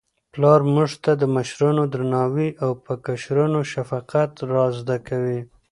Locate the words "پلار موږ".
0.33-0.91